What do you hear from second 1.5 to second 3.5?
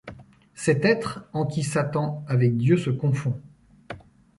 Satan avec Dieu se confond: